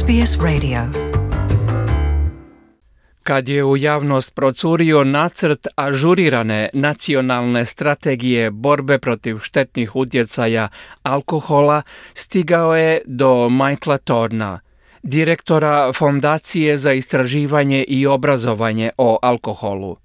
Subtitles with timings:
[0.00, 0.78] SBS Radio.
[3.22, 10.68] Kad je u javnost procurio nacrt ažurirane nacionalne strategije borbe protiv štetnih utjecaja
[11.02, 11.82] alkohola,
[12.14, 14.60] stigao je do Michaela Torna,
[15.02, 19.96] direktora Fondacije za istraživanje i obrazovanje o alkoholu,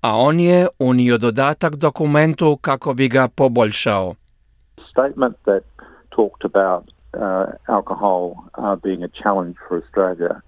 [0.00, 4.14] a on je unio dodatak dokumentu kako bi ga poboljšao.
[4.90, 5.62] Statement that
[6.16, 6.97] talked about
[7.68, 10.42] alcohol uh, being a challenge for Australia.
[10.44, 10.47] Uh,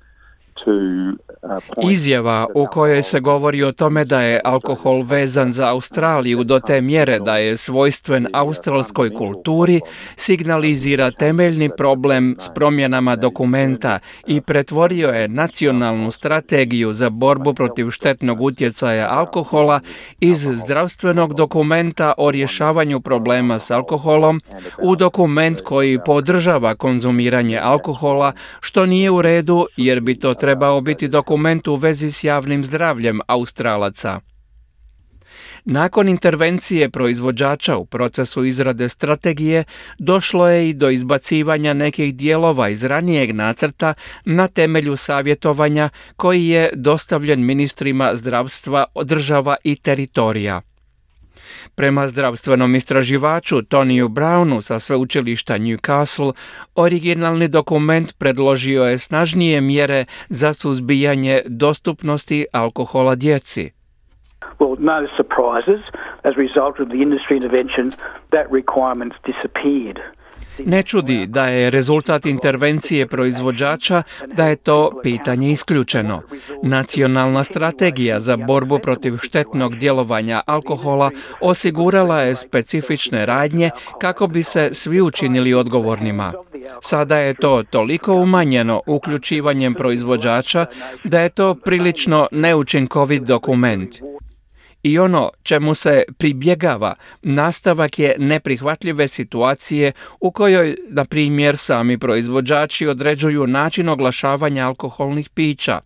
[1.82, 6.80] Izjava u kojoj se govori o tome da je alkohol vezan za Australiju do te
[6.80, 9.80] mjere da je svojstven australskoj kulturi
[10.16, 18.40] signalizira temeljni problem s promjenama dokumenta i pretvorio je nacionalnu strategiju za borbu protiv štetnog
[18.40, 19.80] utjecaja alkohola
[20.20, 24.40] iz zdravstvenog dokumenta o rješavanju problema s alkoholom
[24.82, 30.80] u dokument koji podržava konzumiranje alkohola što nije u redu jer bi to trebalo trebao
[30.80, 34.20] biti dokument u vezi s javnim zdravljem Australaca.
[35.64, 39.64] Nakon intervencije proizvođača u procesu izrade strategije
[39.98, 46.70] došlo je i do izbacivanja nekih dijelova iz ranijeg nacrta na temelju savjetovanja koji je
[46.74, 50.60] dostavljen ministrima zdravstva država i teritorija.
[51.74, 56.32] Prema zdravstvenom istraživaču Toniju Brownu sa sveučilišta Newcastle,
[56.74, 63.70] originalni dokument predložio je snažnije mjere za suzbijanje dostupnosti alkohola djeci.
[64.58, 65.80] Well, no surprises.
[66.24, 67.92] As a result of the industry intervention,
[68.30, 69.98] that requirement's disappeared.
[70.66, 76.22] Ne čudi da je rezultat intervencije proizvođača da je to pitanje isključeno.
[76.62, 81.10] Nacionalna strategija za borbu protiv štetnog djelovanja alkohola
[81.40, 83.70] osigurala je specifične radnje
[84.00, 86.32] kako bi se svi učinili odgovornima.
[86.82, 90.66] Sada je to toliko umanjeno uključivanjem proizvođača
[91.04, 93.90] da je to prilično neučinkovit dokument
[94.82, 102.86] i ono čemu se pribjegava nastavak je neprihvatljive situacije u kojoj, na primjer, sami proizvođači
[102.86, 105.80] određuju način oglašavanja alkoholnih pića,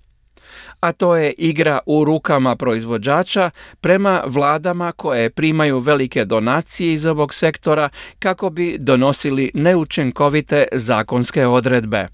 [0.80, 3.50] a to je igra u rukama proizvođača
[3.80, 7.88] prema vladama koje primaju velike donacije iz ovog sektora
[8.18, 12.08] kako bi donosili neučinkovite zakonske odredbe.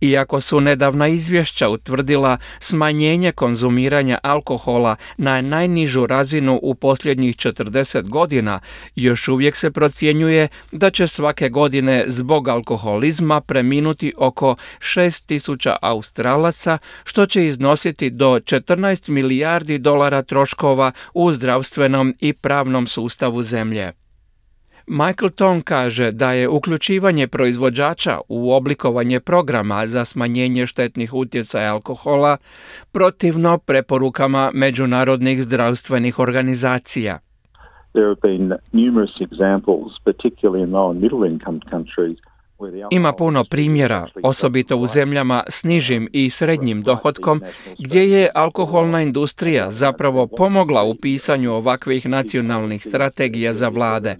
[0.00, 8.60] Iako su nedavna izvješća utvrdila smanjenje konzumiranja alkohola na najnižu razinu u posljednjih 40 godina,
[8.94, 17.26] još uvijek se procjenjuje da će svake godine zbog alkoholizma preminuti oko 6000 Australaca, što
[17.26, 23.92] će iznositi do 14 milijardi dolara troškova u zdravstvenom i pravnom sustavu zemlje.
[24.92, 32.36] Michael Tong kaže da je uključivanje proizvođača u oblikovanje programa za smanjenje štetnih utjecaja alkohola
[32.92, 37.18] protivno preporukama međunarodnih zdravstvenih organizacija.
[37.92, 42.18] There have been numerous examples, particularly in low and middle income countries,
[42.90, 47.42] ima puno primjera, osobito u zemljama s nižim i srednjim dohodkom,
[47.78, 54.16] gdje je alkoholna industrija zapravo pomogla u pisanju ovakvih nacionalnih strategija za vlade.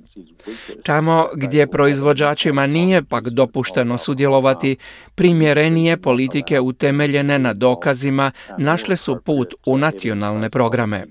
[0.84, 4.76] Tamo gdje proizvođačima nije pak dopušteno sudjelovati,
[5.14, 11.06] primjerenije politike utemeljene na dokazima našle su put u nacionalne programe.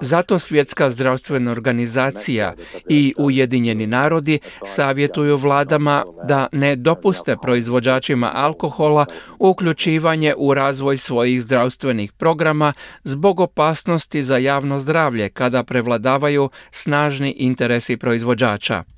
[0.00, 2.54] Zato Svjetska zdravstvena organizacija
[2.88, 9.06] i Ujedinjeni narodi savjetuju vladama da ne dopuste proizvođačima alkohola
[9.38, 12.72] uključivanje u razvoj svojih zdravstvenih programa
[13.04, 18.93] zbog opasnosti za javno zdravlje kada prevladavaju snažni interesi proizvođača.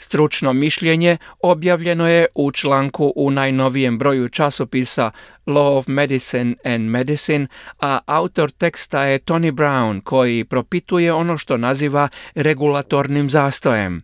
[0.00, 5.10] Stručno mišljenje objavljeno je u članku u najnovijem broju časopisa
[5.46, 7.46] Law of Medicine and Medicine,
[7.80, 14.02] a autor teksta je Tony Brown koji propituje ono što naziva regulatornim zastojem.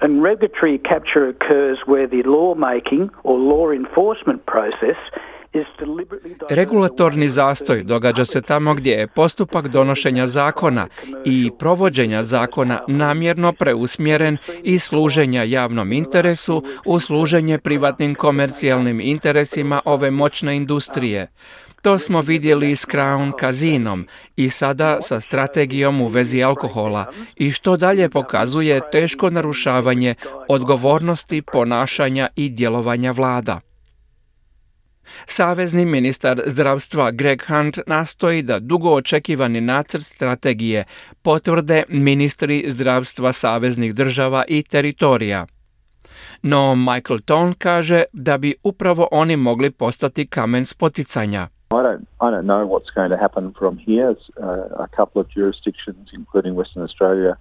[0.00, 4.98] And regulatory capture occurs where the lawmaking or law enforcement process
[6.50, 10.86] Regulatorni zastoj događa se tamo gdje je postupak donošenja zakona
[11.24, 20.10] i provođenja zakona namjerno preusmjeren i služenja javnom interesu u služenje privatnim komercijalnim interesima ove
[20.10, 21.26] moćne industrije.
[21.82, 24.06] To smo vidjeli s Crown kazinom
[24.36, 27.06] i sada sa strategijom u vezi alkohola
[27.36, 30.14] i što dalje pokazuje teško narušavanje
[30.48, 33.67] odgovornosti, ponašanja i djelovanja vlada.
[35.26, 40.84] Savezni ministar zdravstva Greg Hunt nastoji da dugo očekivani nacrt strategije
[41.22, 45.46] potvrde ministri zdravstva saveznih država i teritorija.
[46.42, 51.48] No Michael Tone kaže da bi upravo oni mogli postati kamen spoticanja.
[51.70, 54.10] I don't, I don't know what's going to happen from here.
[54.10, 57.36] Uh, a couple of jurisdictions, including Western Australia,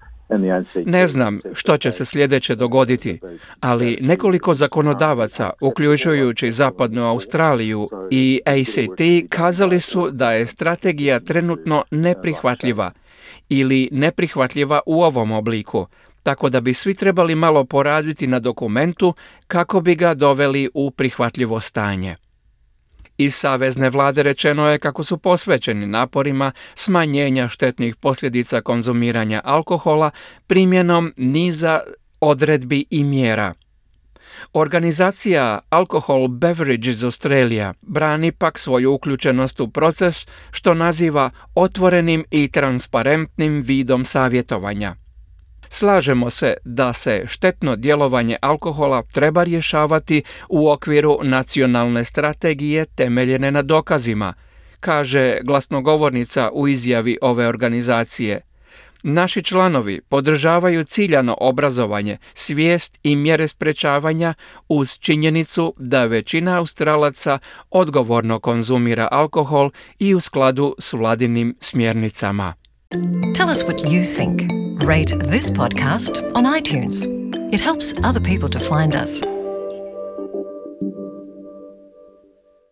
[0.85, 3.19] ne znam što će se sljedeće dogoditi,
[3.59, 12.91] ali nekoliko zakonodavaca, uključujući Zapadnu Australiju i ACT, kazali su da je strategija trenutno neprihvatljiva
[13.49, 15.87] ili neprihvatljiva u ovom obliku,
[16.23, 19.13] tako da bi svi trebali malo poraditi na dokumentu
[19.47, 22.15] kako bi ga doveli u prihvatljivo stanje.
[23.17, 30.11] Iz savezne vlade rečeno je kako su posvećeni naporima smanjenja štetnih posljedica konzumiranja alkohola
[30.47, 31.79] primjenom niza
[32.19, 33.53] odredbi i mjera.
[34.53, 43.61] Organizacija Alcohol Beverages Australia brani pak svoju uključenost u proces što naziva otvorenim i transparentnim
[43.61, 44.95] vidom savjetovanja.
[45.69, 53.61] Slažemo se da se štetno djelovanje alkohola treba rješavati u okviru nacionalne strategije temeljene na
[53.61, 54.33] dokazima,
[54.79, 58.41] kaže glasnogovornica u izjavi ove organizacije.
[59.03, 64.33] Naši članovi podržavaju ciljano obrazovanje, svijest i mjere sprečavanja
[64.69, 67.39] uz činjenicu da većina Australaca
[67.69, 72.53] odgovorno konzumira alkohol i u skladu s vladinim smjernicama.
[72.91, 74.49] Tell us what you think.
[74.83, 77.05] Rate this podcast on iTunes.
[77.53, 79.23] It helps other people to find us.